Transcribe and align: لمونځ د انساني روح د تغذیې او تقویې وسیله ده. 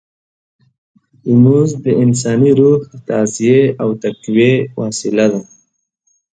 لمونځ 1.29 1.69
د 1.83 1.85
انساني 2.03 2.51
روح 2.59 2.79
د 2.91 2.93
تغذیې 3.07 3.61
او 3.81 3.89
تقویې 4.03 4.53
وسیله 4.81 5.25
ده. 5.33 5.41